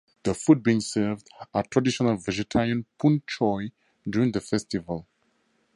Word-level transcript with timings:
The 0.23 0.33
food 0.33 0.63
being 0.63 0.81
served 0.81 1.29
are 1.53 1.61
traditional 1.61 2.17
vegetarian 2.17 2.87
poon 2.97 3.21
choi 3.27 3.69
during 4.09 4.31
the 4.31 4.41
festival. 4.41 5.05